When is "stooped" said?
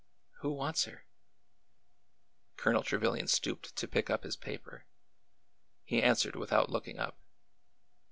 3.27-3.75